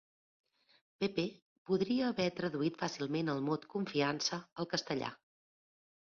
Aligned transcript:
Pepe 1.01 1.25
podria 1.69 2.07
haver 2.13 2.25
traduït 2.39 2.79
fàcilment 2.83 3.29
el 3.33 3.43
mot 3.49 3.67
"confiança" 3.75 4.39
al 4.65 4.69
castellà. 4.73 5.11